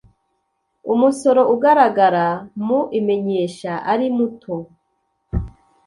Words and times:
umusoro 0.93 1.41
ugaragara 1.53 2.25
mu 2.65 2.79
imenyesha 2.99 3.71
ari 3.91 4.07
muto 4.17 4.55